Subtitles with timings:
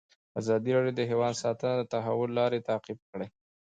[0.39, 3.27] ازادي راډیو د حیوان ساتنه د تحول لړۍ تعقیب کړې.